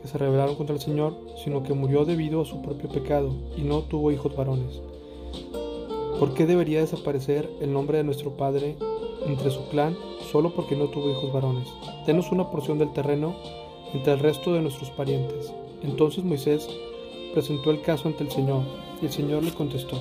que 0.00 0.08
se 0.08 0.18
rebelaron 0.18 0.54
contra 0.54 0.74
el 0.74 0.80
Señor, 0.80 1.14
sino 1.42 1.62
que 1.62 1.74
murió 1.74 2.04
debido 2.04 2.42
a 2.42 2.46
su 2.46 2.62
propio 2.62 2.88
pecado 2.88 3.34
y 3.56 3.62
no 3.62 3.82
tuvo 3.82 4.12
hijos 4.12 4.34
varones. 4.36 4.80
¿Por 6.18 6.34
qué 6.34 6.46
debería 6.46 6.80
desaparecer 6.80 7.48
el 7.60 7.72
nombre 7.72 7.98
de 7.98 8.04
nuestro 8.04 8.36
padre 8.36 8.76
entre 9.26 9.50
su 9.50 9.68
clan 9.68 9.96
solo 10.32 10.54
porque 10.54 10.76
no 10.76 10.86
tuvo 10.86 11.10
hijos 11.10 11.32
varones? 11.32 11.68
Denos 12.06 12.32
una 12.32 12.50
porción 12.50 12.78
del 12.78 12.92
terreno 12.92 13.36
entre 13.92 14.14
el 14.14 14.18
resto 14.18 14.52
de 14.52 14.62
nuestros 14.62 14.90
parientes. 14.90 15.52
Entonces 15.82 16.24
Moisés 16.24 16.68
presentó 17.32 17.70
el 17.70 17.82
caso 17.82 18.08
ante 18.08 18.24
el 18.24 18.30
Señor, 18.30 18.62
y 19.00 19.06
el 19.06 19.12
Señor 19.12 19.44
le 19.44 19.52
contestó. 19.52 19.96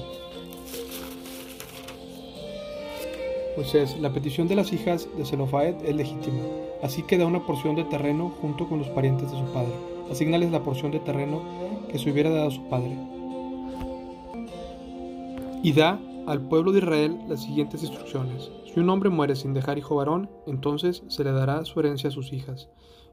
Moisés, 3.57 3.99
la 3.99 4.13
petición 4.13 4.47
de 4.47 4.55
las 4.55 4.71
hijas 4.71 5.09
de 5.17 5.25
Zelofaed 5.25 5.83
es 5.83 5.95
legítima, 5.95 6.43
así 6.83 7.01
que 7.01 7.17
da 7.17 7.25
una 7.25 7.43
porción 7.43 7.75
de 7.75 7.85
terreno 7.85 8.31
junto 8.39 8.69
con 8.69 8.77
los 8.77 8.87
parientes 8.89 9.31
de 9.31 9.39
su 9.39 9.45
padre. 9.45 9.73
Asignales 10.11 10.51
la 10.51 10.61
porción 10.61 10.91
de 10.91 10.99
terreno 10.99 11.41
que 11.91 11.97
se 11.97 12.11
hubiera 12.11 12.29
dado 12.29 12.49
a 12.49 12.51
su 12.51 12.69
padre. 12.69 12.95
Y 15.63 15.73
da 15.73 15.99
al 16.27 16.47
pueblo 16.47 16.71
de 16.71 16.79
Israel 16.79 17.17
las 17.27 17.41
siguientes 17.41 17.81
instrucciones. 17.81 18.51
Si 18.71 18.79
un 18.79 18.91
hombre 18.91 19.09
muere 19.09 19.35
sin 19.35 19.55
dejar 19.55 19.79
hijo 19.79 19.95
varón, 19.95 20.29
entonces 20.45 21.01
se 21.07 21.23
le 21.23 21.31
dará 21.31 21.65
su 21.65 21.79
herencia 21.79 22.09
a 22.09 22.13
sus 22.13 22.33
hijas. 22.33 22.69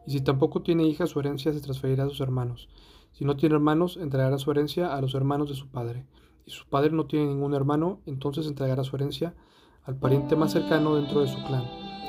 Y 0.07 0.11
si 0.11 0.21
tampoco 0.21 0.61
tiene 0.61 0.87
hijas, 0.87 1.09
su 1.09 1.21
herencia 1.21 1.55
se 1.55 1.63
transferirá 1.63 2.05
a 2.05 2.11
sus 2.11 2.21
hermanos. 2.21 2.69
Si 3.13 3.25
no 3.25 3.35
tiene 3.37 3.55
hermanos, 3.55 3.97
entregará 3.97 4.37
su 4.37 4.51
herencia 4.51 4.95
a 4.95 5.01
los 5.01 5.15
hermanos 5.15 5.49
de 5.49 5.55
su 5.55 5.69
padre. 5.69 6.05
Y 6.45 6.51
si 6.51 6.59
su 6.59 6.67
padre 6.67 6.91
no 6.91 7.07
tiene 7.07 7.25
ningún 7.29 7.55
hermano, 7.55 8.03
entonces 8.05 8.47
entregará 8.47 8.85
su 8.85 8.95
herencia 8.95 9.35
al 9.87 9.97
pariente 9.97 10.35
más 10.35 10.53
cercano 10.53 10.97
dentro 10.97 11.21
de 11.21 11.29
su 11.29 11.43
clan. 11.45 11.65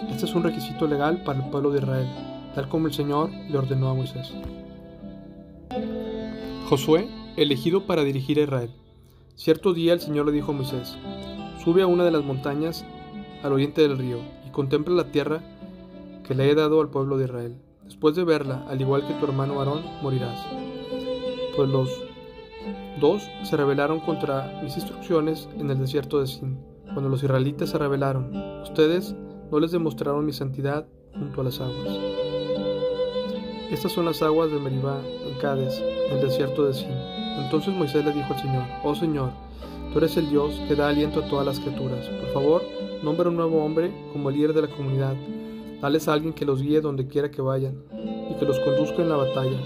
Este 0.10 0.26
es 0.26 0.34
un 0.34 0.44
requisito 0.44 0.88
legal 0.88 1.24
para 1.24 1.44
el 1.44 1.50
pueblo 1.50 1.72
de 1.72 1.80
Israel, 1.80 2.08
tal 2.54 2.70
como 2.70 2.88
el 2.88 2.94
Señor 2.94 3.30
le 3.50 3.58
ordenó 3.58 3.90
a 3.90 3.94
Moisés. 3.94 4.34
Josué, 6.70 7.10
elegido 7.36 7.86
para 7.86 8.04
dirigir 8.04 8.40
a 8.40 8.44
Israel. 8.44 8.72
Cierto 9.36 9.74
día 9.74 9.94
el 9.94 10.00
Señor 10.00 10.26
le 10.26 10.32
dijo 10.32 10.52
a 10.52 10.56
Moisés, 10.56 10.98
sube 11.64 11.82
a 11.82 11.88
una 11.88 12.06
de 12.06 12.12
las 12.12 12.24
montañas 12.24 12.86
al 13.44 13.52
oriente 13.52 13.82
del 13.82 13.98
río 13.98 14.20
y 14.48 14.52
contempla 14.52 14.94
la 14.96 15.12
tierra 15.12 15.42
que 16.24 16.34
le 16.34 16.50
he 16.50 16.56
dado 16.56 16.80
al 16.80 16.90
pueblo 16.90 17.18
de 17.18 17.26
Israel. 17.26 17.58
Después 17.84 18.16
de 18.16 18.24
verla, 18.24 18.66
al 18.70 18.80
igual 18.80 19.06
que 19.06 19.14
tu 19.16 19.26
hermano 19.26 19.60
Aarón, 19.60 19.84
morirás. 20.02 20.40
Pues 21.56 21.70
los 21.70 21.90
dos 23.02 23.30
se 23.44 23.58
rebelaron 23.58 24.00
contra 24.00 24.62
mis 24.64 24.76
instrucciones 24.78 25.50
en 25.60 25.70
el 25.70 25.78
desierto 25.78 26.20
de 26.20 26.28
Sin 26.28 26.75
cuando 26.96 27.10
los 27.10 27.22
israelitas 27.22 27.72
se 27.72 27.78
rebelaron, 27.78 28.34
ustedes 28.64 29.14
no 29.52 29.60
les 29.60 29.72
demostraron 29.72 30.26
mi 30.26 30.32
santidad 30.32 30.88
junto 31.14 31.42
a 31.42 31.44
las 31.44 31.60
aguas. 31.60 32.00
Estas 33.70 33.92
son 33.92 34.06
las 34.06 34.22
aguas 34.22 34.50
de 34.50 34.60
Meribá, 34.60 35.02
en 35.28 35.38
Cades, 35.38 35.84
en 36.10 36.18
el 36.18 36.26
desierto 36.26 36.66
de 36.66 36.74
Sin. 36.74 36.88
Entonces 37.44 37.76
Moisés 37.76 38.06
le 38.06 38.14
dijo 38.14 38.34
al 38.34 38.40
Señor, 38.40 38.64
Oh 38.82 38.96
Señor, 38.96 39.32
tú 39.92 39.98
eres 39.98 40.16
el 40.16 40.30
Dios 40.30 40.58
que 40.70 40.76
da 40.76 40.88
aliento 40.88 41.20
a 41.20 41.28
todas 41.28 41.46
las 41.46 41.60
criaturas. 41.60 42.08
Por 42.08 42.30
favor, 42.30 42.62
nombra 43.04 43.28
un 43.28 43.36
nuevo 43.36 43.62
hombre 43.62 43.92
como 44.14 44.32
líder 44.32 44.54
de 44.54 44.62
la 44.62 44.70
comunidad. 44.70 45.16
Dales 45.82 46.08
a 46.08 46.14
alguien 46.14 46.32
que 46.32 46.46
los 46.46 46.62
guíe 46.62 46.80
donde 46.80 47.08
quiera 47.08 47.30
que 47.30 47.42
vayan 47.42 47.76
y 48.32 48.40
que 48.40 48.46
los 48.46 48.58
conduzca 48.62 49.02
en 49.02 49.10
la 49.10 49.18
batalla, 49.18 49.60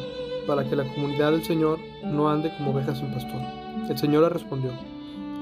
para 0.48 0.68
que 0.68 0.76
la 0.76 0.92
comunidad 0.96 1.32
del 1.34 1.44
Señor 1.44 1.78
no 2.06 2.28
ande 2.28 2.52
como 2.58 2.72
ovejas 2.72 2.98
sin 2.98 3.14
pastor. 3.14 3.40
El 3.88 3.98
Señor 4.00 4.24
le 4.24 4.30
respondió, 4.30 4.72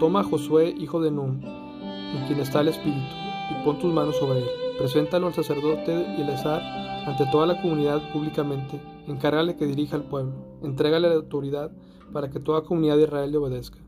Toma 0.01 0.19
a 0.19 0.23
Josué, 0.23 0.75
hijo 0.77 0.99
de 0.99 1.11
Nun, 1.11 1.66
en 2.15 2.25
quien 2.27 2.39
está 2.39 2.61
el 2.61 2.69
Espíritu, 2.69 3.15
y 3.51 3.63
pon 3.63 3.79
tus 3.79 3.93
manos 3.93 4.15
sobre 4.17 4.39
él. 4.39 4.45
Preséntalo 4.77 5.27
al 5.27 5.33
sacerdote 5.33 6.05
Eleazar 6.21 6.61
ante 7.07 7.25
toda 7.31 7.47
la 7.47 7.61
comunidad 7.61 8.11
públicamente. 8.11 8.79
Encárgale 9.07 9.55
que 9.55 9.65
dirija 9.65 9.95
al 9.95 10.03
pueblo. 10.03 10.33
Entrégale 10.61 11.09
la 11.09 11.15
autoridad 11.15 11.71
para 12.11 12.29
que 12.29 12.39
toda 12.39 12.63
comunidad 12.63 12.97
de 12.97 13.03
Israel 13.03 13.31
le 13.31 13.37
obedezca. 13.37 13.79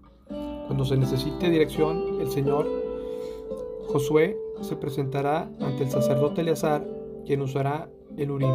Cuando 0.68 0.86
se 0.86 0.98
necesite 0.98 1.50
dirección, 1.50 2.22
el 2.22 2.30
Señor 2.30 2.68
Josué 3.88 4.38
se 4.62 4.76
presentará 4.76 5.50
ante 5.60 5.84
el 5.84 5.90
sacerdote 5.90 6.42
Eleazar, 6.42 6.88
quien 7.26 7.42
usará 7.42 7.90
el 8.18 8.32
Urim, 8.32 8.54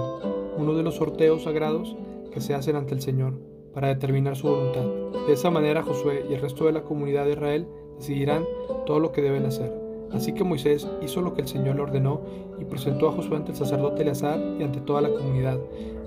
uno 0.56 0.74
de 0.74 0.82
los 0.82 0.96
sorteos 0.96 1.42
sagrados 1.42 1.96
que 2.32 2.40
se 2.40 2.54
hacen 2.54 2.76
ante 2.76 2.94
el 2.94 3.00
Señor, 3.00 3.34
para 3.72 3.88
determinar 3.88 4.36
su 4.36 4.48
voluntad. 4.48 4.84
De 5.26 5.32
esa 5.32 5.50
manera 5.50 5.82
Josué 5.82 6.24
y 6.28 6.34
el 6.34 6.40
resto 6.40 6.66
de 6.66 6.72
la 6.72 6.82
comunidad 6.82 7.24
de 7.24 7.32
Israel 7.32 7.66
decidirán 7.98 8.44
todo 8.86 9.00
lo 9.00 9.12
que 9.12 9.22
deben 9.22 9.46
hacer. 9.46 9.72
Así 10.12 10.32
que 10.32 10.44
Moisés 10.44 10.88
hizo 11.02 11.20
lo 11.20 11.34
que 11.34 11.42
el 11.42 11.48
Señor 11.48 11.76
le 11.76 11.82
ordenó 11.82 12.20
y 12.60 12.64
presentó 12.64 13.08
a 13.08 13.12
Josué 13.12 13.36
ante 13.36 13.50
el 13.50 13.56
sacerdote 13.56 14.02
Eleazar 14.02 14.38
y 14.58 14.62
ante 14.62 14.80
toda 14.80 15.00
la 15.00 15.10
comunidad. 15.10 15.58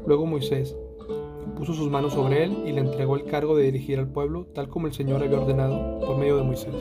Luego 0.05 0.25
Moisés 0.25 0.77
puso 1.57 1.73
sus 1.73 1.89
manos 1.89 2.13
sobre 2.13 2.43
él 2.43 2.63
y 2.65 2.71
le 2.71 2.81
entregó 2.81 3.15
el 3.15 3.25
cargo 3.25 3.55
de 3.55 3.63
dirigir 3.63 3.99
al 3.99 4.07
pueblo, 4.07 4.45
tal 4.53 4.69
como 4.69 4.87
el 4.87 4.93
Señor 4.93 5.23
había 5.23 5.39
ordenado 5.39 5.99
por 5.99 6.17
medio 6.17 6.37
de 6.37 6.43
Moisés. 6.43 6.73